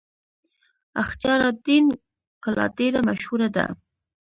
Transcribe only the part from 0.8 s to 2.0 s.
اختیار الدین